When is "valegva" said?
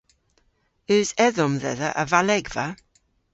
2.11-2.65